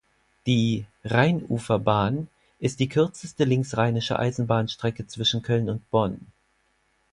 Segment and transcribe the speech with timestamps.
[0.47, 6.19] Die "Rheinuferbahn" ist die kürzeste linksrheinische Eisenbahnstrecke zwischen Köln und Bonn.